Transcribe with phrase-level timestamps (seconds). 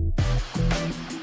[0.00, 1.19] フフフ。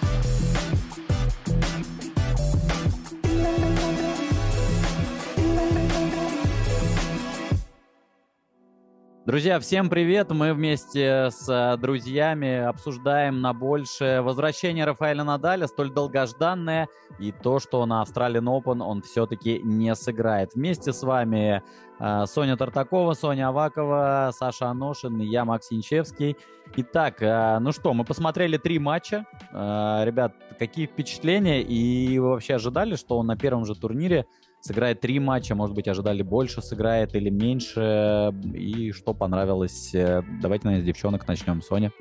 [9.28, 10.32] Друзья, всем привет!
[10.32, 16.88] Мы вместе с э, друзьями обсуждаем на больше возвращение Рафаэля Надаля, столь долгожданное,
[17.20, 20.56] и то, что на Australian Open он все-таки не сыграет.
[20.56, 21.62] Вместе с вами
[22.00, 26.38] э, Соня Тартакова, Соня Авакова, Саша Аношин и я, Макс Янчевский.
[26.78, 29.26] Итак, э, ну что, мы посмотрели три матча.
[29.52, 31.62] Ребят, какие впечатления?
[31.64, 34.26] И вы вообще ожидали, что он на первом же турнире
[34.62, 39.94] сыграет три матча, может быть, ожидали больше сыграет или меньше, и что понравилось.
[39.94, 41.62] Э, давайте, наверное, с девчонок начнем.
[41.62, 41.92] Соня?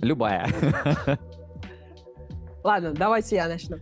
[0.00, 0.48] Любая.
[2.64, 3.76] Ладно, давайте я начну.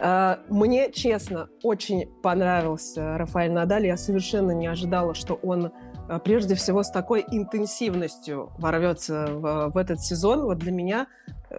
[0.00, 3.86] Э, мне, честно, очень понравился Рафаэль Надаль.
[3.86, 5.72] Я совершенно не ожидала, что он
[6.08, 10.42] э, прежде всего с такой интенсивностью ворвется в, в этот сезон.
[10.42, 11.06] Вот для меня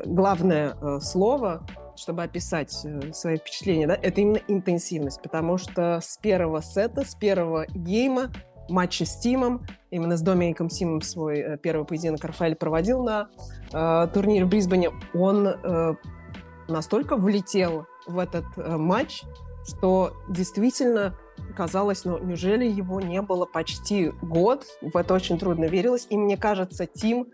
[0.05, 6.61] главное слово чтобы описать э, свои впечатления, да, это именно интенсивность, потому что с первого
[6.61, 8.31] сета, с первого гейма
[8.69, 13.29] матча с Тимом, именно с Домиником Тимом свой э, первый поединок Рафаэль проводил на
[13.71, 15.93] э, турнире в Брисбене, он э,
[16.67, 19.23] настолько влетел в этот э, матч,
[19.67, 21.17] что действительно
[21.55, 24.65] казалось, ну неужели его не было почти год?
[24.81, 26.07] В это очень трудно верилось.
[26.09, 27.27] И мне кажется, Тим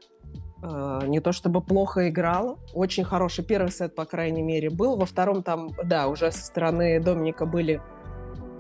[0.64, 4.96] не то чтобы плохо играла, очень хороший первый сет, по крайней мере, был.
[4.96, 7.82] Во втором там, да, уже со стороны Доминика были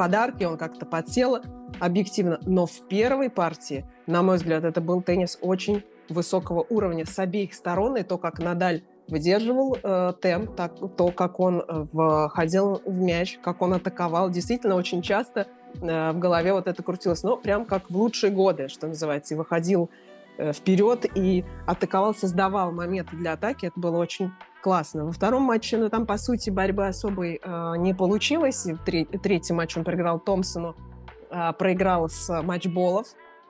[0.01, 1.37] подарки, он как-то подсел
[1.79, 2.39] объективно.
[2.45, 7.53] Но в первой партии, на мой взгляд, это был теннис очень высокого уровня с обеих
[7.53, 12.99] сторон, и то, как Надаль выдерживал э, темп, так, то, как он э, входил в
[12.99, 14.31] мяч, как он атаковал.
[14.31, 15.45] Действительно, очень часто
[15.79, 17.21] э, в голове вот это крутилось.
[17.21, 20.10] Но прям как в лучшие годы, что называется, и выходил Э,
[20.53, 23.67] вперед и атаковал, создавал моменты для атаки.
[23.67, 25.05] Это было очень классно.
[25.05, 28.65] Во втором матче, ну, там, по сути, борьбы особой э, не получилось.
[28.65, 30.75] В тре- третий матч он проиграл Томпсону,
[31.29, 33.07] э, проиграл с матчболов,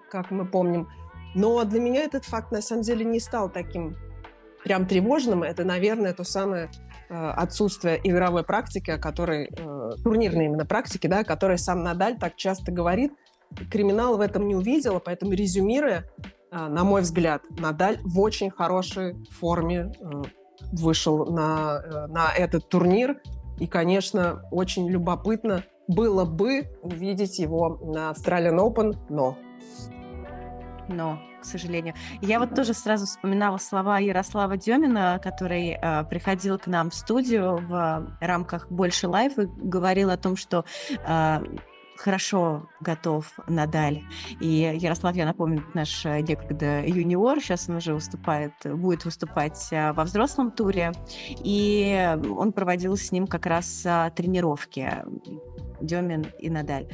[0.09, 0.89] как мы помним.
[1.35, 3.95] Но для меня этот факт, на самом деле, не стал таким
[4.63, 5.43] прям тревожным.
[5.43, 6.69] Это, наверное, то самое
[7.09, 12.17] э, отсутствие игровой практики, о которой, э, турнирной именно практики, да, о которой сам Надаль
[12.17, 13.13] так часто говорит.
[13.69, 16.05] Криминал в этом не увидела, поэтому резюмируя,
[16.51, 20.21] на мой взгляд, Надаль в очень хорошей форме э,
[20.73, 23.21] вышел на, э, на этот турнир.
[23.57, 29.37] И, конечно, очень любопытно было бы увидеть его на Australian Open, но...
[30.89, 31.93] Но, к сожалению.
[32.21, 37.65] Я вот тоже сразу вспоминала слова Ярослава Демина, который э, приходил к нам в студию
[37.65, 40.65] в рамках «Больше лайф» и говорил о том, что
[41.07, 41.39] э,
[42.01, 44.01] хорошо готов Надаль.
[44.39, 44.47] И
[44.79, 50.03] Ярослав, я напомню, наш э, некогда юниор, сейчас он уже выступает, будет выступать э, во
[50.03, 50.93] взрослом туре,
[51.43, 54.91] и он проводил с ним как раз э, тренировки
[55.79, 56.87] Демин и Надаль.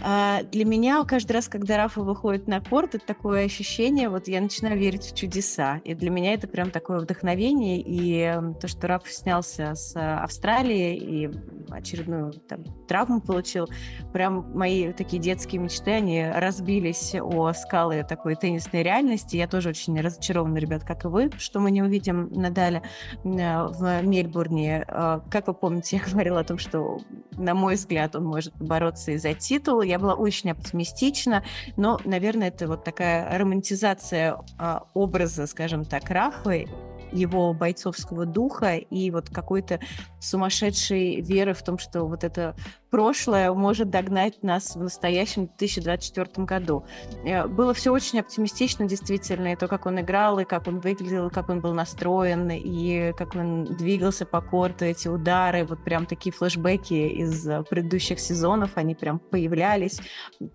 [0.00, 4.40] А для меня каждый раз, когда Рафа выходит на корт, это такое ощущение, вот я
[4.40, 5.80] начинаю верить в чудеса.
[5.84, 7.80] И для меня это прям такое вдохновение.
[7.80, 11.30] И то, что Раф снялся с Австралии и
[11.70, 13.68] очередную там, травму получил,
[14.12, 19.36] прям мои такие детские мечты, они разбились о скалы такой теннисной реальности.
[19.36, 22.82] Я тоже очень разочарована, ребят, как и вы, что мы не увидим Надаля
[23.22, 24.84] в Мельбурне.
[24.88, 26.98] А, как вы помните, я говорила о том, что,
[27.32, 31.44] на мой взгляд, он может бороться и за титул, я была очень оптимистична,
[31.76, 36.68] но, наверное, это вот такая романтизация а, образа, скажем так, Рафы,
[37.12, 39.80] его бойцовского духа и вот какой-то
[40.20, 42.56] сумасшедшей веры в том, что вот это
[42.90, 46.84] прошлое может догнать нас в настоящем 2024 году.
[47.24, 51.30] Э, было все очень оптимистично, действительно, и то, как он играл, и как он выглядел,
[51.30, 56.32] как он был настроен, и как он двигался по корту, эти удары, вот прям такие
[56.32, 60.00] флешбеки из предыдущих сезонов, они прям появлялись,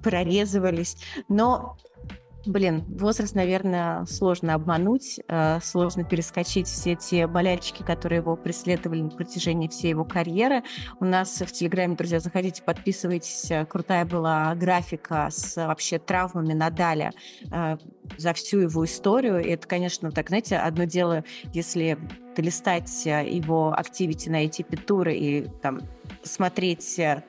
[0.03, 0.97] прорезывались.
[1.28, 1.78] Но
[2.47, 9.09] Блин, возраст, наверное, сложно обмануть, э, сложно перескочить все те болячки, которые его преследовали на
[9.09, 10.63] протяжении всей его карьеры.
[11.01, 13.51] У нас в Телеграме, друзья, заходите, подписывайтесь.
[13.67, 17.11] Крутая была графика с вообще травмами Надаля
[17.51, 17.75] э,
[18.17, 19.43] за всю его историю.
[19.43, 21.97] И это, конечно, так, знаете, одно дело, если
[22.42, 25.80] листать его активити на эти туры и там
[26.24, 27.24] смотреть э,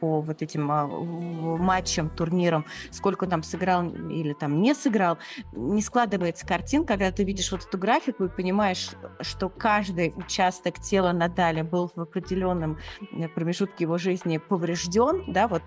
[0.00, 5.18] по вот этим а, матчам, турнирам, сколько там сыграл или там не сыграл,
[5.52, 8.90] не складывается картинка, когда ты видишь вот эту графику и понимаешь,
[9.20, 12.78] что каждый участок тела Надаля был в определенном
[13.12, 15.62] э, промежутке его жизни поврежден, да, вот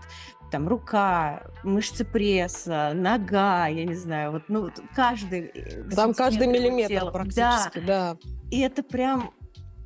[0.52, 5.52] там рука, мышцы пресса, нога, я не знаю, вот, ну, каждый...
[5.54, 7.12] Э, там каждый миллиметр тела.
[7.12, 8.14] практически, да.
[8.14, 8.18] да.
[8.52, 9.34] И это прям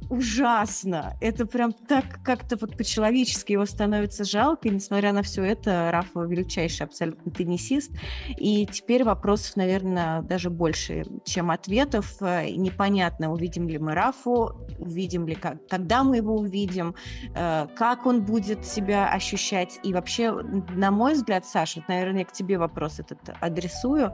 [0.09, 1.13] ужасно.
[1.21, 4.67] Это прям так как-то вот по-человечески его становится жалко.
[4.67, 7.91] И несмотря на все это, Рафа величайший абсолютно теннисист.
[8.37, 12.17] И теперь вопросов, наверное, даже больше, чем ответов.
[12.21, 16.95] Э, непонятно, увидим ли мы Рафу, увидим ли, как, когда мы его увидим,
[17.35, 19.79] э, как он будет себя ощущать.
[19.83, 24.13] И вообще, на мой взгляд, Саша, наверное, я к тебе вопрос этот адресую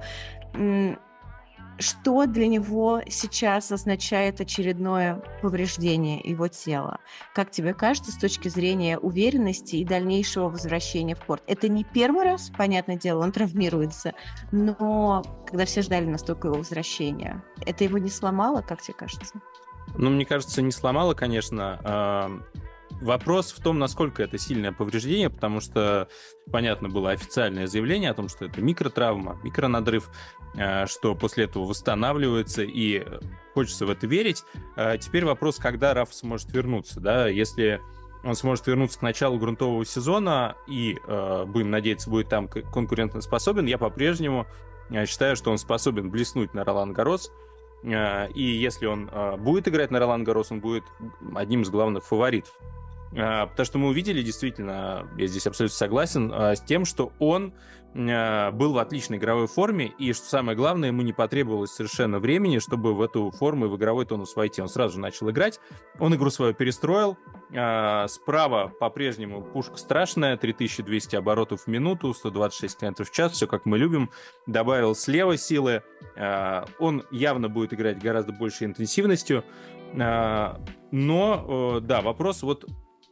[1.79, 6.99] что для него сейчас означает очередное повреждение его тела?
[7.33, 11.43] Как тебе кажется, с точки зрения уверенности и дальнейшего возвращения в корт?
[11.47, 14.13] Это не первый раз, понятное дело, он травмируется,
[14.51, 19.41] но когда все ждали настолько его возвращения, это его не сломало, как тебе кажется?
[19.95, 22.41] Ну, мне кажется, не сломало, конечно.
[23.01, 26.07] Вопрос в том, насколько это сильное повреждение, потому что,
[26.51, 30.09] понятно, было официальное заявление о том, что это микротравма, микронадрыв,
[30.87, 33.05] что после этого восстанавливается, и
[33.53, 34.43] хочется в это верить.
[34.75, 37.81] Э, теперь вопрос, когда Раф сможет вернуться, да, если
[38.23, 43.65] он сможет вернуться к началу грунтового сезона и, э, будем надеяться, будет там конкурентно способен,
[43.65, 44.45] я по-прежнему
[45.05, 47.31] считаю, что он способен блеснуть на Ролан Гарос,
[47.81, 49.09] и если он
[49.39, 50.83] будет играть на Ролан Гарос, он будет
[51.33, 52.53] одним из главных фаворитов.
[53.09, 57.53] Потому что мы увидели, действительно, я здесь абсолютно согласен, с тем, что он
[57.93, 62.93] был в отличной игровой форме, и, что самое главное, ему не потребовалось совершенно времени, чтобы
[62.93, 64.61] в эту форму и в игровой тонус войти.
[64.61, 65.59] Он сразу же начал играть,
[65.99, 67.17] он игру свою перестроил,
[67.49, 73.77] справа по-прежнему пушка страшная, 3200 оборотов в минуту, 126 км в час, все как мы
[73.77, 74.09] любим,
[74.47, 75.83] добавил слева силы,
[76.79, 79.43] он явно будет играть гораздо большей интенсивностью,
[79.93, 80.59] но,
[81.81, 82.65] да, вопрос вот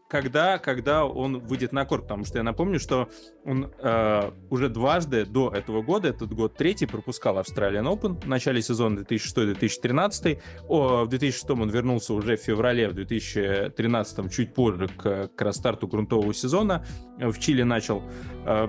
[0.10, 3.10] когда, когда он выйдет на корт, потому что я напомню, что
[3.46, 8.62] он э, уже дважды до этого года, этот год третий, пропускал Australian Open в начале
[8.62, 10.42] сезона 2006-2013.
[10.68, 15.88] О, в 2006 он вернулся уже в феврале, в 2013 чуть позже к, к старту
[15.88, 16.84] грунтового сезона.
[17.18, 18.02] В Чили начал
[18.46, 18.68] э,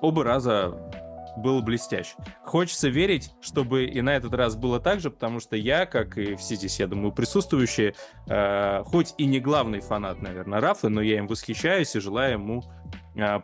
[0.00, 0.90] оба раза
[1.36, 2.14] был блестящ.
[2.44, 6.34] Хочется верить, чтобы и на этот раз было так же, потому что я, как и
[6.36, 7.94] все здесь, я думаю, присутствующие,
[8.28, 12.64] э, хоть и не главный фанат, наверное, Рафа, но я им восхищаюсь и желаю ему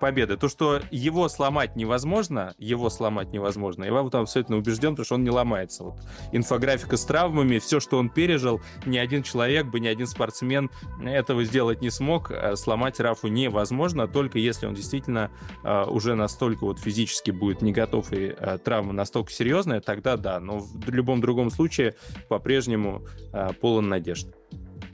[0.01, 0.37] победы.
[0.37, 5.15] То, что его сломать невозможно, его сломать невозможно, я в этом абсолютно убежден, потому что
[5.17, 5.85] он не ломается.
[5.85, 5.97] Вот
[6.33, 10.71] инфографика с травмами, все, что он пережил, ни один человек бы, ни один спортсмен
[11.03, 12.31] этого сделать не смог.
[12.31, 15.31] А сломать Рафу невозможно, только если он действительно
[15.65, 20.41] uh, уже настолько вот физически будет не готов и травма настолько серьезная, тогда да.
[20.41, 21.95] Но в любом другом случае
[22.29, 23.03] по-прежнему
[23.61, 24.29] полон надежд.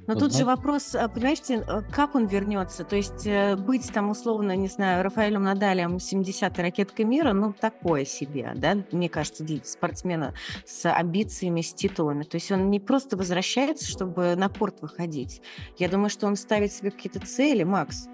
[0.07, 2.85] Но тут же вопрос, а, понимаете, э, как он вернется?
[2.85, 8.05] То есть э, быть там условно, не знаю, Рафаэлем Надалем 70-й ракеткой мира, ну, такое
[8.05, 10.35] себе, да, мне кажется, для спортсмена
[10.65, 12.25] с амбициями, с титулами.
[12.25, 15.41] То есть он не просто возвращается, чтобы на корт выходить.
[15.79, 18.09] Я думаю, что он ставит себе какие-то цели, Макс.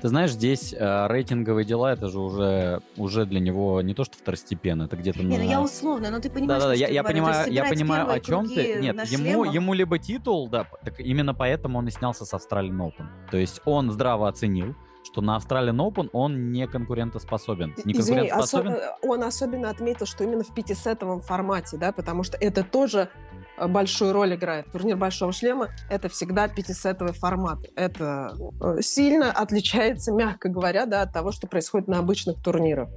[0.00, 4.16] Ты знаешь, здесь э, рейтинговые дела, это же уже, уже для него не то, что
[4.16, 5.22] второстепенно, это где-то...
[5.22, 5.44] Не, на...
[5.44, 8.48] ну я условно, но ты понимаешь, да, да, я, я понимаю, я понимаю, о чем
[8.48, 8.80] ты.
[8.80, 13.06] Нет, ему, ему либо титул, да, так именно поэтому он и снялся с Australian Open.
[13.30, 14.74] То есть он здраво оценил,
[15.04, 17.74] что на Australian Open он не конкурентоспособен.
[17.84, 18.72] Не Извини, конкурентоспособен?
[18.72, 23.21] Осо- он особенно отметил, что именно в пятисетовом формате, да, потому что это тоже Э,
[23.68, 24.70] большую роль играет.
[24.70, 27.58] Турнир Большого Шлема– это всегда пятисетовый формат.
[27.76, 32.88] Это э, сильно отличается, мягко говоря, да, от того, что происходит на обычных турнирах.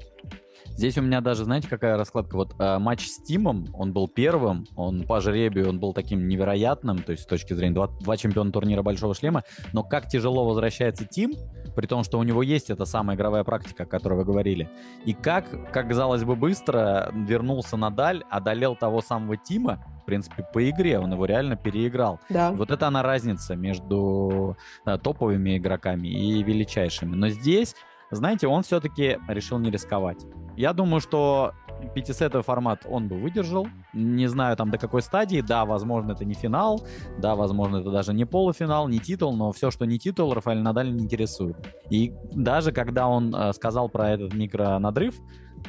[0.75, 2.35] Здесь у меня даже, знаете, какая раскладка?
[2.35, 6.99] Вот э, матч с Тимом, он был первым, он по жребию, он был таким невероятным,
[6.99, 11.05] то есть с точки зрения два, два чемпиона турнира Большого Шлема, но как тяжело возвращается
[11.05, 11.33] Тим,
[11.75, 14.69] при том, что у него есть эта самая игровая практика, о которой вы говорили,
[15.05, 20.69] и как, как казалось бы, быстро вернулся Надаль, одолел того самого Тима, в принципе, по
[20.69, 20.99] игре.
[20.99, 22.19] Он его реально переиграл.
[22.29, 22.51] Да.
[22.51, 24.55] Вот это она разница между
[24.85, 27.15] да, топовыми игроками и величайшими.
[27.15, 27.75] Но здесь,
[28.11, 30.23] знаете, он все-таки решил не рисковать.
[30.55, 31.53] Я думаю, что
[31.93, 33.67] пятисетовый формат он бы выдержал.
[33.93, 35.41] Не знаю там до какой стадии.
[35.41, 36.85] Да, возможно, это не финал.
[37.19, 39.35] Да, возможно, это даже не полуфинал, не титул.
[39.35, 41.57] Но все, что не титул, Рафаэль Надаль не интересует.
[41.89, 45.15] И даже когда он э, сказал про этот микронадрыв,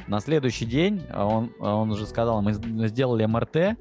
[0.07, 3.77] на следующий день он, он же сказал, мы сделали МРТ,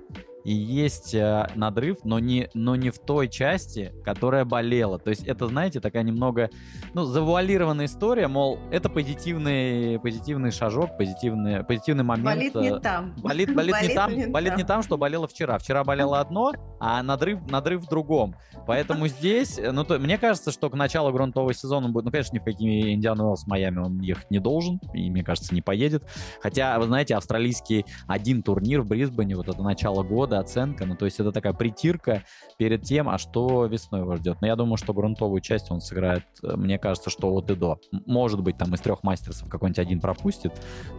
[0.47, 4.97] и есть э, надрыв, но не, но не в той части, которая болела.
[4.97, 6.50] То есть это, знаете, такая немного,
[6.95, 12.26] ну, завуалированная история, мол, это позитивный, позитивный шажок, позитивный, позитивный момент.
[12.26, 13.12] Болит не там.
[13.17, 14.59] Болит, болит, болит не там, не болит там.
[14.59, 15.59] не там, что болело вчера.
[15.59, 18.37] Вчера болело одно, а надрыв, надрыв в другом.
[18.69, 22.38] Поэтому здесь, ну, то, мне кажется, что к началу грунтового сезона будет, ну, конечно, ни
[22.38, 26.05] в какие Индиану Уэллс Майами он ехать не должен, и, мне кажется, не поедет.
[26.41, 31.05] Хотя, вы знаете, австралийский один турнир в Брисбене, вот это начало года, оценка, ну, то
[31.05, 32.23] есть это такая притирка
[32.59, 34.40] перед тем, а что весной его ждет.
[34.40, 37.78] Но я думаю, что грунтовую часть он сыграет, э, мне кажется, что вот и до.
[38.07, 40.52] Может быть, там из трех мастерсов какой-нибудь один пропустит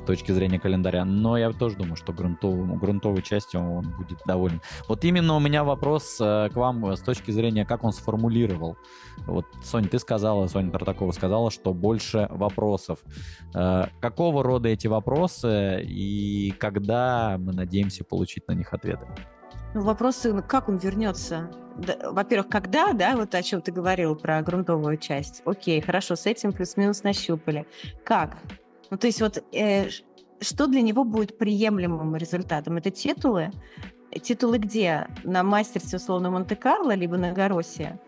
[0.03, 4.61] с точки зрения календаря, но я тоже думаю, что грунтовую, грунтовой частью он будет доволен.
[4.87, 8.77] Вот именно у меня вопрос э, к вам с точки зрения, как он сформулировал.
[9.25, 12.99] Вот, Соня, ты сказала, Соня Тартакова сказала, что больше вопросов.
[13.53, 19.07] Э, какого рода эти вопросы и когда мы надеемся получить на них ответы?
[19.73, 21.51] Ну, вопросы, ну, как он вернется?
[22.03, 25.41] Во-первых, когда, да, вот о чем ты говорил про грунтовую часть.
[25.45, 27.67] Окей, хорошо, с этим плюс-минус нащупали.
[28.03, 28.37] Как?
[28.89, 29.89] Ну, то есть вот э,
[30.39, 32.77] что для него будет приемлемым результатом?
[32.77, 33.51] Это титулы?
[34.21, 35.07] Титулы где?
[35.23, 37.99] На мастерстве, условно, Монте-Карло, либо на Гаросе?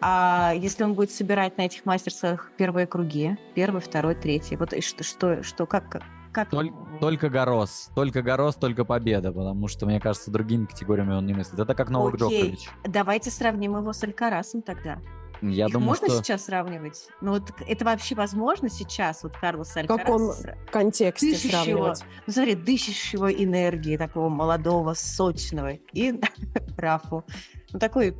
[0.00, 4.80] А если он будет собирать на этих мастерствах первые круги, первый, второй, третий, вот и
[4.80, 6.02] что, что, что как,
[6.44, 6.50] как...
[6.50, 11.34] Только, только Горос, только Горос, только победа, потому что, мне кажется, другими категориями он не
[11.34, 11.58] мыслит.
[11.58, 12.18] Это как Окей.
[12.18, 12.68] Джокович.
[12.84, 14.98] Давайте сравним его с Алькарасом тогда.
[15.40, 16.18] Я Их думаю, можно что...
[16.18, 17.08] сейчас сравнивать?
[17.20, 20.00] Ну вот это вообще возможно сейчас, вот Карлос Алькарас?
[20.00, 22.04] В каком контексте дышащего, сравнивать?
[22.26, 26.20] Ну смотри, дышащего энергии, такого молодого, сочного, и
[26.76, 27.24] Рафу.
[27.72, 28.16] Ну такой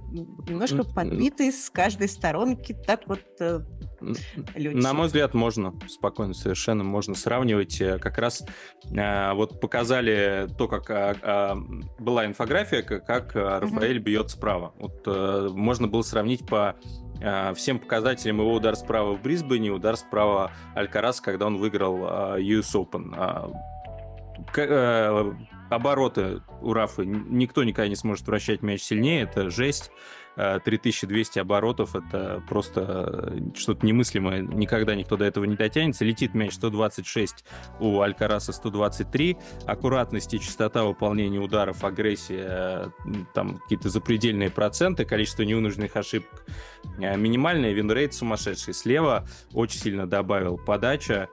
[0.49, 3.61] немножко подбитый с каждой сторонки, так вот э,
[4.55, 4.77] Люди.
[4.77, 7.81] На мой взгляд, можно спокойно, совершенно можно сравнивать.
[7.81, 8.45] Э, как раз
[8.91, 11.55] э, вот показали то, как э, э,
[11.99, 14.73] была инфография, как э, Рафаэль бьет справа.
[14.79, 16.77] Вот э, можно было сравнить по
[17.21, 22.43] э, всем показателям его удар справа в Брисбене, удар справа Алькарас, когда он выиграл э,
[22.43, 23.53] US Open.
[25.71, 29.91] Обороты у Рафы никто никогда не сможет вращать мяч сильнее, это жесть.
[30.65, 36.05] 3200 оборотов, это просто э, что-то немыслимое, никогда никто до этого не дотянется.
[36.05, 37.45] Летит мяч 126,
[37.81, 39.37] у Алькараса 123.
[39.67, 46.47] Аккуратность и частота выполнения ударов, агрессия, э, там какие-то запредельные проценты, количество невынужденных ошибок
[47.01, 48.75] э, минимальное, winrate сумасшедший.
[48.75, 51.29] Слева очень сильно добавил подача,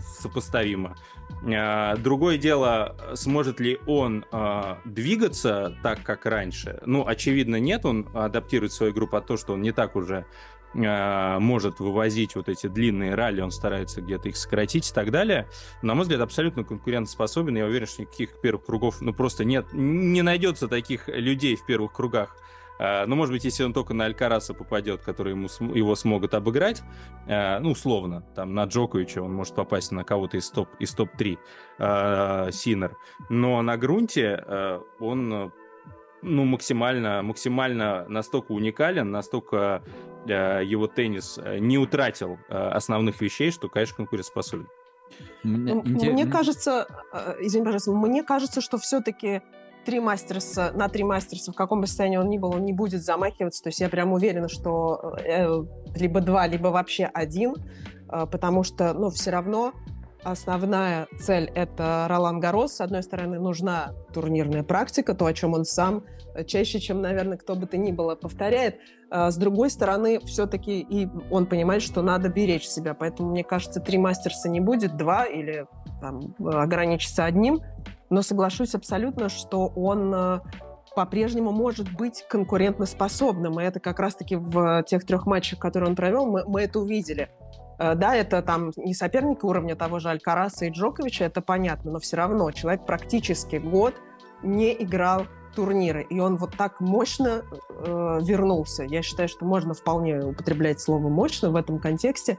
[0.00, 0.96] сопоставимо.
[1.44, 6.80] А, другое дело, сможет ли он э, двигаться так, как раньше?
[6.84, 7.84] Ну, очевидно, нет.
[7.84, 10.26] Он адаптирует свою игру под то, что он не так уже
[10.74, 15.48] э, может вывозить вот эти длинные ралли, он старается где-то их сократить и так далее.
[15.82, 17.56] На мой взгляд, абсолютно конкурентоспособен.
[17.56, 21.92] Я уверен, что никаких первых кругов, ну, просто нет, не найдется таких людей в первых
[21.92, 22.40] кругах, а,
[22.80, 26.82] ну, может быть, если он только на Алькараса попадет, который ему, его смогут обыграть,
[27.26, 31.10] а, ну, условно, там, на Джоковича он может попасть на кого-то из топ-3 из топ
[31.78, 32.96] а, Синер.
[33.28, 34.42] Но на грунте
[34.98, 35.52] он
[36.22, 39.82] ну, максимально, максимально настолько уникален, настолько
[40.26, 44.68] его теннис не утратил основных вещей, что, конечно, конкурентоспособен.
[45.42, 46.86] Мне, мне кажется,
[47.40, 49.42] извини, пожалуйста, мне кажется, что все-таки
[49.84, 53.02] три мастерса, на три мастерса, в каком бы состоянии он ни был, он не будет
[53.02, 53.62] замахиваться.
[53.62, 57.54] То есть я прям уверена, что э, либо два, либо вообще один,
[58.08, 59.72] э, потому что, ну, все равно
[60.22, 62.76] основная цель— это Ролан Гарос.
[62.76, 66.04] С одной стороны, нужна турнирная практика, то, о чем он сам
[66.46, 68.78] чаще, чем, наверное, кто бы то ни было, повторяет.
[69.10, 72.94] А с другой стороны, все-таки и он понимает, что надо беречь себя.
[72.94, 75.66] Поэтому, мне кажется, три мастерса не будет, два или
[76.00, 77.60] там, ограничиться одним
[78.10, 80.40] но соглашусь абсолютно, что он э,
[80.94, 83.60] по-прежнему может быть конкурентоспособным.
[83.60, 87.30] И это как раз-таки в тех трех матчах, которые он провел, мы, мы это увидели.
[87.80, 91.98] Э, да, это там не соперники уровня того же Алькараса и Джоковича, это понятно, но
[91.98, 93.94] все равно человек практически год
[94.42, 98.84] не играл турниры, и он вот так мощно э, вернулся.
[98.84, 102.38] Я считаю, что можно вполне употреблять слово «мощно» в этом контексте.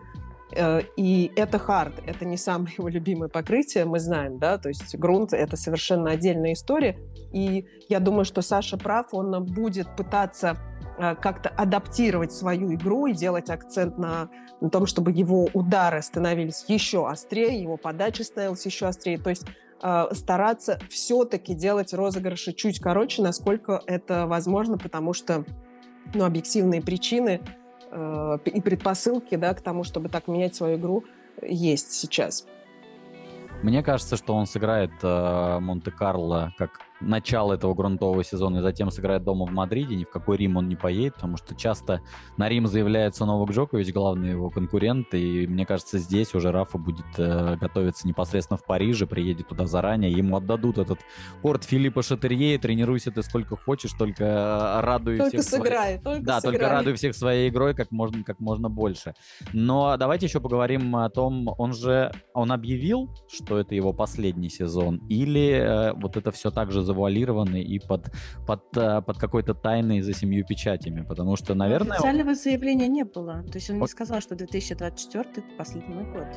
[0.53, 4.95] Э, и это хард, это не самое его любимое покрытие, мы знаем, да, то есть
[4.95, 6.99] грунт— это совершенно отдельная история.
[7.33, 10.57] И я думаю, что Саша прав, он будет пытаться
[11.15, 14.29] как-то адаптировать свою игру и делать акцент на,
[14.59, 19.17] на том, чтобы его удары становились еще острее, его подача становилась еще острее.
[19.17, 19.45] То есть
[19.81, 25.45] э, стараться все-таки делать розыгрыши чуть короче, насколько это возможно, потому что
[26.13, 27.41] ну, объективные причины—
[27.91, 31.03] Э, и предпосылки да, к тому, чтобы так менять свою игру,
[31.41, 32.45] есть сейчас.
[33.63, 39.23] Мне кажется, что он сыграет э, Монте-Карло как начало этого грунтового сезона и затем сыграет
[39.23, 42.01] дома в Мадриде, ни в какой Рим он не поедет, потому что часто
[42.37, 47.05] на Рим заявляется Новак Джокович, главный его конкурент, и мне кажется, здесь уже Рафа будет
[47.17, 50.99] э, готовиться непосредственно в Париже, приедет туда заранее, ему отдадут этот
[51.41, 55.43] корт Филиппа Шатерье, тренируйся ты сколько хочешь, только э, радуй только всех.
[55.43, 55.97] Сыграй, своей...
[55.99, 56.59] только Да, сыграй.
[56.59, 59.13] только радуй всех своей игрой как можно, как можно больше.
[59.53, 64.97] Но давайте еще поговорим о том, он же, он объявил, что это его последний сезон,
[65.09, 68.11] или э, вот это все так же завуалированы и под,
[68.45, 71.97] под, э, под какой-то тайной за семью печатями, потому что, наверное...
[71.97, 73.43] Официального заявления не было.
[73.43, 76.27] То есть он не сказал, что 2024 это последний мой год.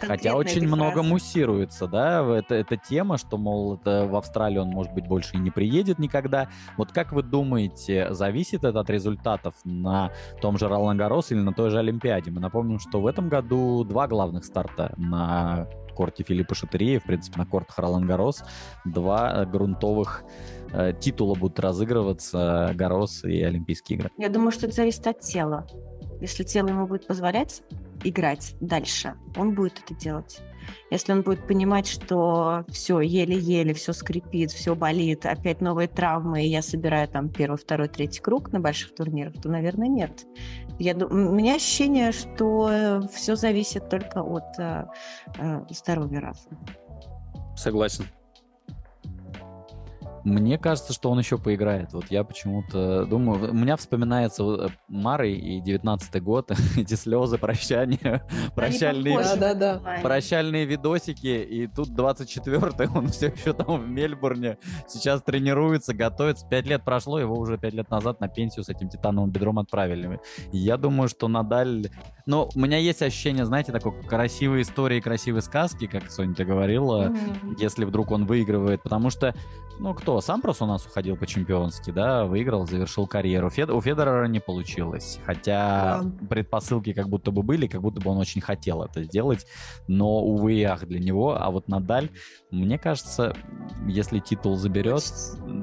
[0.00, 1.08] Хотя очень много фразы.
[1.08, 5.38] муссируется, да, это, эта тема, что, мол, это в Австралии он, может быть, больше и
[5.38, 6.48] не приедет никогда.
[6.76, 11.52] Вот как вы думаете, зависит это от результатов на том же Ролан Гарос или на
[11.52, 12.30] той же Олимпиаде?
[12.30, 17.38] Мы напомним, что в этом году два главных старта на корте Филиппа Шатерея, в принципе,
[17.38, 18.44] на кортах Ролан Гарос,
[18.84, 20.24] два грунтовых
[20.72, 24.10] э, титула будут разыгрываться, Гарос и Олимпийские игры.
[24.18, 25.66] Я думаю, что это зависит от тела.
[26.20, 27.62] Если тело ему будет позволять,
[28.04, 29.14] играть дальше.
[29.36, 30.40] Он будет это делать.
[30.90, 36.48] Если он будет понимать, что все еле-еле, все скрипит, все болит, опять новые травмы, и
[36.48, 40.26] я собираю там первый, второй, третий круг на больших турнирах, то, наверное, нет.
[40.78, 44.84] Я, у меня ощущение, что все зависит только от э,
[45.38, 46.48] э, здоровья Рафа.
[47.56, 48.06] Согласен.
[50.24, 51.92] Мне кажется, что он еще поиграет.
[51.92, 53.50] Вот я почему-то думаю...
[53.50, 59.98] У меня вспоминается э, Мары и 19-й год, эти слезы, прощания, прощальные, да, да, да.
[60.02, 66.46] прощальные видосики, и тут 24-й, он все еще там в Мельбурне, сейчас тренируется, готовится.
[66.46, 70.20] Пять лет прошло, его уже пять лет назад на пенсию с этим титановым бедром отправили.
[70.52, 71.88] И я думаю, что Надаль...
[72.26, 77.08] Ну, у меня есть ощущение, знаете, такой красивой истории, красивой сказки, как Соня ты говорила,
[77.08, 77.56] mm-hmm.
[77.58, 79.34] если вдруг он выигрывает, потому что
[79.78, 80.11] ну, кто?
[80.20, 83.50] Сам просто у нас уходил по-чемпионски, да, выиграл, завершил карьеру.
[83.50, 83.70] Фед...
[83.70, 86.26] У Федерера не получилось, хотя да.
[86.28, 89.46] предпосылки как будто бы были, как будто бы он очень хотел это сделать,
[89.88, 91.36] но, увы и ах, для него.
[91.40, 92.10] А вот Надаль,
[92.50, 93.34] мне кажется,
[93.86, 95.02] если титул заберет,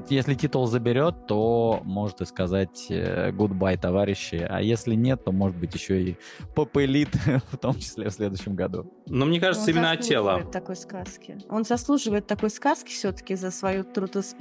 [0.08, 5.56] если титул заберет, то может и сказать э, goodbye, товарищи, а если нет, то, может
[5.56, 6.16] быть, еще и
[6.54, 7.14] попылит,
[7.52, 8.92] в том числе в следующем году.
[9.06, 10.42] Но мне кажется, он именно от тела.
[10.44, 11.38] такой сказки.
[11.48, 14.39] Он заслуживает такой сказки все-таки за свою трудоспособность,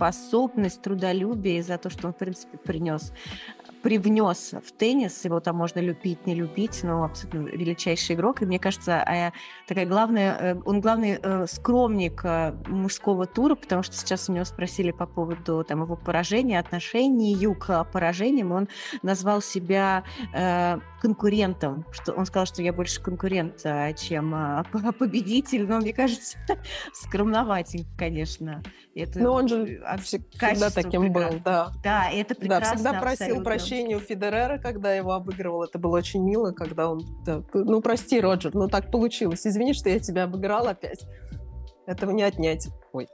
[0.77, 3.11] трудолюбие, и за то, что он, в принципе, принес
[3.81, 8.41] привнес в теннис, его там можно любить, не любить, но абсолютно величайший игрок.
[8.41, 9.31] И мне кажется, а
[9.67, 14.45] такая главная, э, он главный э, скромник э, мужского тура, потому что сейчас у него
[14.45, 18.67] спросили по поводу там, его поражения, отношений к поражениям, он
[19.01, 20.03] назвал себя
[21.01, 21.85] конкурентом.
[21.91, 23.65] Что он сказал, что я больше конкурент,
[23.97, 24.35] чем
[24.99, 26.37] победитель, но мне кажется,
[26.93, 28.61] скромноватенько, конечно.
[28.95, 31.71] Это но он же всегда таким был, да.
[31.83, 32.69] Да, это прекрасно.
[32.69, 33.43] Да, всегда просил абсолютно.
[33.43, 35.63] прощения у Федерера, когда его обыгрывал.
[35.63, 37.01] Это было очень мило, когда он...
[37.25, 39.45] Да, ну, прости, Роджер, ну так получилось.
[39.45, 41.05] Извини, что я тебя обыграл опять.
[41.85, 42.67] Этого не отнять.
[42.93, 43.07] Ой.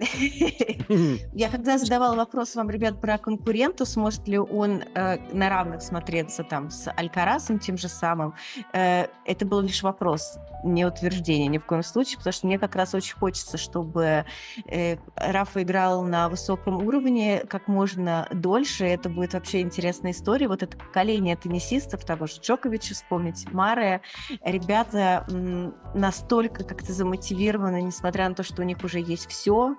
[1.32, 6.42] Я когда задавала вопрос вам, ребят, про конкуренту, сможет ли он э, на равных смотреться
[6.42, 8.34] там с Алькарасом тем же самым,
[8.72, 12.74] э, это был лишь вопрос, не утверждение ни в коем случае, потому что мне как
[12.74, 14.24] раз очень хочется, чтобы
[14.66, 18.84] э, Рафа играл на высоком уровне как можно дольше.
[18.84, 20.48] Это будет вообще интересная история.
[20.48, 24.00] Вот это поколение теннисистов, того же Джоковича, вспомнить Маре,
[24.42, 29.76] ребята м, настолько как-то замотивированы, несмотря на то, что у них уже есть все,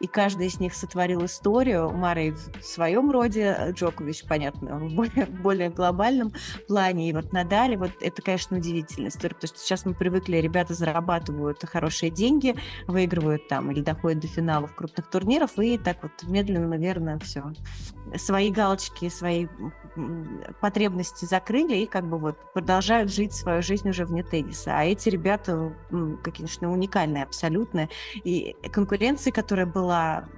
[0.00, 1.90] и каждый из них сотворил историю.
[1.90, 6.32] Мара в своем роде, Джокович, понятно, в более, более глобальном
[6.66, 7.08] плане.
[7.08, 11.64] И вот Надали, вот это, конечно, удивительная история, потому что сейчас мы привыкли, ребята зарабатывают
[11.64, 17.18] хорошие деньги, выигрывают там или доходят до финалов крупных турниров, и так вот медленно, наверное,
[17.18, 17.44] все.
[18.16, 19.46] Свои галочки, свои
[20.60, 24.78] потребности закрыли и как бы вот продолжают жить свою жизнь уже вне тенниса.
[24.78, 25.74] А эти ребята,
[26.22, 27.88] конечно, уникальные абсолютно.
[28.24, 30.28] И конкуренции, которая была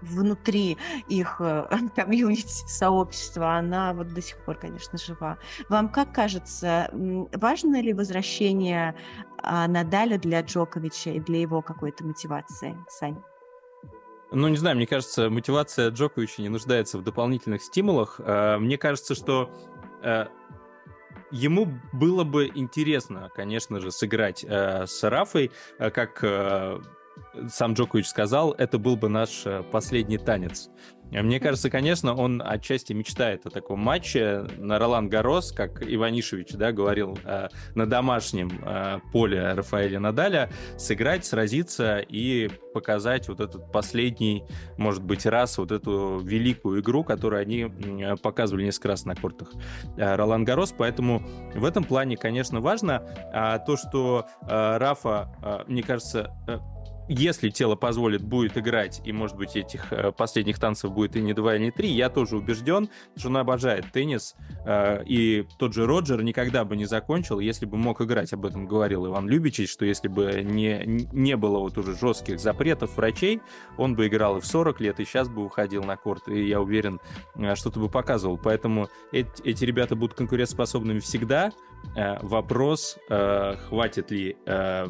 [0.00, 5.36] внутри их э, комьюнити, сообщества, она вот до сих пор, конечно, жива.
[5.68, 6.88] Вам как кажется,
[7.32, 8.94] важно ли возвращение
[9.42, 13.22] а, Надаля для Джоковича и для его какой-то мотивации, Сань?
[14.30, 18.18] Ну, не знаю, мне кажется, мотивация Джоковича не нуждается в дополнительных стимулах.
[18.18, 19.50] А, мне кажется, что
[20.02, 20.24] э,
[21.30, 26.24] ему было бы интересно, конечно же, сыграть э, с Рафой, как
[27.48, 30.70] сам Джокович сказал, это был бы наш последний танец.
[31.10, 36.72] Мне кажется, конечно, он отчасти мечтает о таком матче на Ролан Гарос, как Иванишевич да,
[36.72, 44.44] говорил, э, на домашнем э, поле Рафаэля Надаля, сыграть, сразиться и показать вот этот последний,
[44.76, 47.70] может быть, раз вот эту великую игру, которую они
[48.22, 49.52] показывали несколько раз на кортах
[49.96, 50.74] э, Ролан Гарос.
[50.76, 51.22] Поэтому
[51.54, 53.06] в этом плане, конечно, важно.
[53.32, 56.34] А то, что Рафа, мне кажется,
[57.08, 61.34] если тело позволит, будет играть, и, может быть, этих э, последних танцев будет и не
[61.34, 62.88] два, и не три, я тоже убежден,
[63.24, 68.00] он обожает теннис, э, и тот же Роджер никогда бы не закончил, если бы мог
[68.00, 72.40] играть, об этом говорил Иван Любичич, что если бы не, не было вот уже жестких
[72.40, 73.40] запретов врачей,
[73.76, 76.60] он бы играл и в 40 лет, и сейчас бы уходил на корт, и я
[76.60, 77.00] уверен,
[77.36, 78.38] э, что-то бы показывал.
[78.38, 81.52] Поэтому эти, эти ребята будут конкурентоспособными всегда,
[81.94, 84.86] вопрос, э, хватит ли э,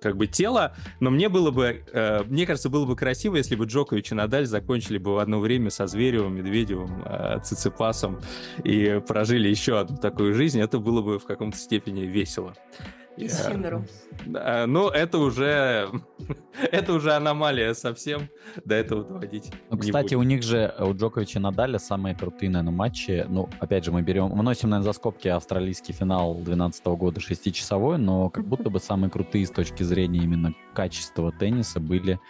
[0.00, 1.84] как бы тела, но мне было бы,
[2.26, 5.70] мне кажется, было бы красиво, если бы Джокович и Надаль закончили бы в одно время
[5.70, 7.04] со Зверевым, Медведевым,
[7.42, 8.20] Циципасом
[8.64, 12.54] и прожили еще одну такую жизнь, это было бы в каком-то степени весело.
[13.20, 13.84] И Синнеру.
[14.26, 15.90] Ну, это уже,
[16.72, 18.28] это уже аномалия совсем.
[18.64, 19.52] До этого доводить.
[19.70, 23.24] Ну, кстати, у них же, у Джоковича и Надаля самые крутые, наверное, матчи.
[23.28, 27.98] Ну, опять же, мы берем, мы носим, наверное, за скобки австралийский финал 2012 года шестичасовой,
[27.98, 32.20] но как будто бы самые крутые с точки зрения именно качества тенниса были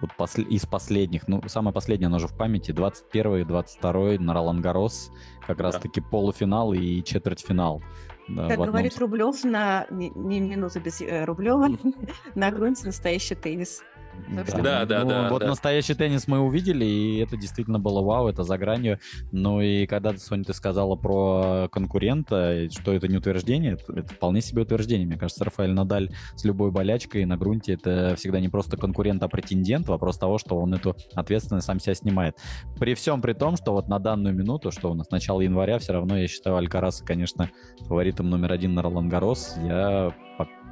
[0.00, 4.34] вот пос, из последних, ну, самое последнее, оно же в памяти, 21 и 22 на
[4.34, 5.10] Ролан Гарос,
[5.46, 5.64] как да.
[5.64, 7.82] раз-таки полуфинал и четвертьфинал.
[8.28, 9.10] Да, как говорит одном...
[9.10, 11.68] Рублев, на не, не минута без э, Рублева,
[12.34, 13.82] на грунте настоящий теннис.
[14.28, 15.28] Да, да, да, ну, да.
[15.30, 15.48] Вот да.
[15.48, 18.98] настоящий теннис мы увидели, и это действительно было вау, это за гранью.
[19.32, 24.40] Ну и когда, Соня, ты сказала про конкурента, что это не утверждение, это, это вполне
[24.40, 25.06] себе утверждение.
[25.06, 29.28] Мне кажется, Рафаэль Надаль с любой болячкой на грунте это всегда не просто конкурент, а
[29.28, 29.88] претендент.
[29.88, 32.36] Вопрос того, что он эту ответственность сам себя снимает.
[32.78, 35.92] При всем при том, что вот на данную минуту, что у нас начало января, все
[35.92, 37.50] равно я считаю Алькараса, конечно,
[37.80, 39.56] фаворитом номер один на Ролан Гарос.
[39.62, 40.14] Я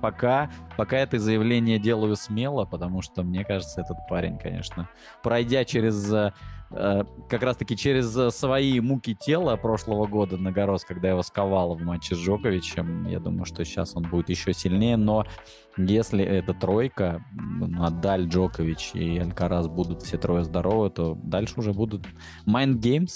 [0.02, 4.88] пока, пока это заявление делаю смело, потому что мне кажется, этот парень, конечно,
[5.22, 6.32] пройдя через э,
[6.72, 11.82] как раз-таки через э, свои муки тела прошлого года на Горос, когда его сковало в
[11.82, 13.06] матче с Джоковичем.
[13.06, 15.24] Я думаю, что сейчас он будет еще сильнее, но
[15.76, 22.06] если эта тройка, Надаль, Джокович и Алькарас будут все трое здоровы, то дальше уже будут
[22.46, 23.12] Mind Games.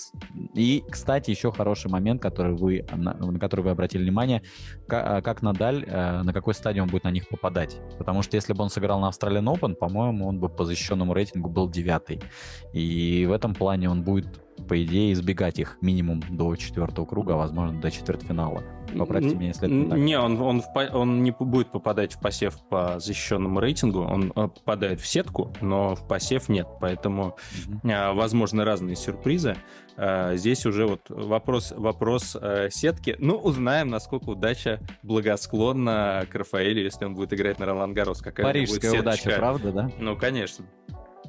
[0.54, 4.42] И, кстати, еще хороший момент, который вы, на, на который вы обратили внимание,
[4.88, 7.78] как, как Надаль, э, на какой стадии он будет на них попадать.
[7.98, 11.50] Потому что если бы он сыграл на Australian Open, по-моему, он бы по защищенному рейтингу
[11.50, 12.22] был девятый.
[12.72, 14.26] И в этом этом плане он будет,
[14.68, 18.62] по идее, избегать их минимум до четвертого круга, а возможно до четвертьфинала.
[18.98, 19.98] Поправьте меня, если это не так.
[19.98, 24.48] Не, он, он, в, он не будет попадать в посев по защищенному рейтингу, он э,
[24.48, 27.36] попадает в сетку, но в посев нет, поэтому
[27.82, 28.14] mm-hmm.
[28.14, 29.56] возможны разные сюрпризы.
[29.96, 33.16] А, здесь уже вот вопрос, вопрос э, сетки.
[33.18, 38.20] Ну, узнаем, насколько удача благосклонна к Рафаэлю, если он будет играть на Ролан Гарос.
[38.20, 39.90] Какая Парижская будет удача, правда, да?
[39.98, 40.64] Ну, конечно.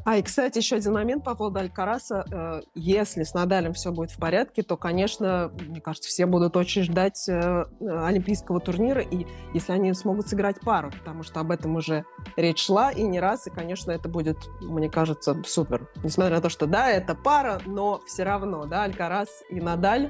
[0.07, 2.23] А, и, кстати, еще один момент по поводу Алькараса.
[2.31, 6.83] Э, если с Надалем все будет в порядке, то, конечно, мне кажется, все будут очень
[6.83, 12.05] ждать э, Олимпийского турнира, и если они смогут сыграть пару, потому что об этом уже
[12.37, 15.89] речь шла и не раз, и, конечно, это будет, мне кажется, супер.
[16.05, 20.09] Несмотря на то, что, да, это пара, но все равно, да, Алькарас и Надаль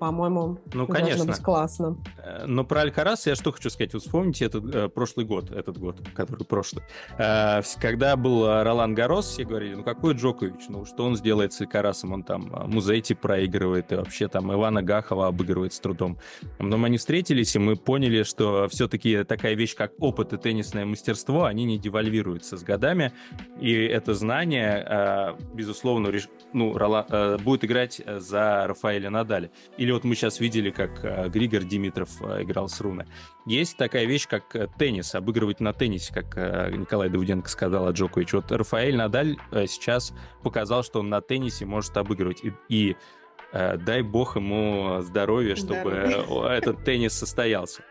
[0.00, 1.26] по-моему, ну, конечно.
[1.26, 1.98] быть классно.
[2.16, 3.92] Э, но про Алькарас я что хочу сказать.
[3.92, 6.82] Вот вспомните этот э, прошлый год, этот год, который прошлый.
[7.18, 11.60] Э, когда был Ролан Гарос, все говорили, ну какой Джокович, ну что он сделает с
[11.60, 16.18] Алькарасом, он там э, Музейти проигрывает, и вообще там Ивана Гахова обыгрывает с трудом.
[16.58, 21.44] Потом они встретились, и мы поняли, что все-таки такая вещь, как опыт и теннисное мастерство,
[21.44, 23.12] они не девальвируются с годами,
[23.60, 26.28] и это знание, э, безусловно, реш...
[26.54, 29.50] ну, Ролан, э, будет играть за Рафаэля Надаля.
[29.76, 33.06] Или или вот мы сейчас видели, как э, Григор Димитров э, играл с Руны.
[33.44, 36.36] Есть такая вещь, как э, теннис, обыгрывать на теннисе, как
[36.70, 38.36] Николай Давыденко сказал о Джоковиче.
[38.36, 42.44] Вот Рафаэль Надаль сейчас показал, что он на теннисе может обыгрывать.
[42.44, 42.96] И, и
[43.52, 47.82] дай бог ему здоровья, чтобы этот теннис состоялся.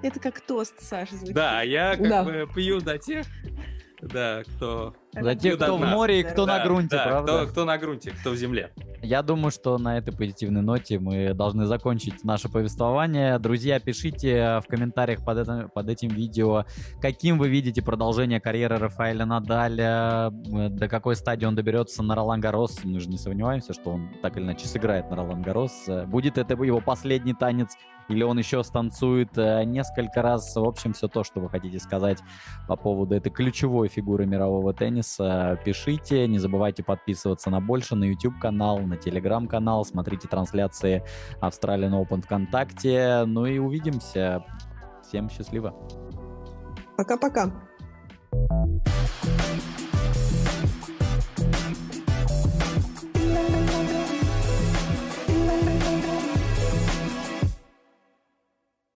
[0.00, 1.34] Это как тост, Саша, звучит.
[1.34, 2.24] Да, я как да.
[2.24, 3.26] бы пью до тех,
[4.00, 7.32] да, кто За тех, кто в море и кто на грунте, да, правда?
[7.38, 8.72] Кто, кто на грунте, кто в земле.
[9.02, 13.38] Я думаю, что на этой позитивной ноте мы должны закончить наше повествование.
[13.38, 16.64] Друзья, пишите в комментариях под, это, под этим видео,
[17.00, 22.40] каким вы видите продолжение карьеры Рафаэля Надаля, э, до какой стадии он доберется на Ролан
[22.40, 22.80] Гарос.
[22.84, 25.88] Мы же не сомневаемся, что он так или иначе сыграет на Ролан Гарос.
[26.06, 27.76] Будет это его последний танец
[28.08, 30.56] или он еще станцует э, несколько раз.
[30.56, 32.18] В общем, все то, что вы хотите сказать
[32.66, 35.07] по поводу этой ключевой фигуры мирового тенниса,
[35.64, 36.26] пишите.
[36.28, 39.84] Не забывайте подписываться на больше, на YouTube-канал, на Telegram-канал.
[39.84, 41.04] Смотрите трансляции
[41.40, 43.24] Australian Open ВКонтакте.
[43.26, 44.44] Ну и увидимся.
[45.02, 45.74] Всем счастливо.
[46.96, 47.52] Пока-пока.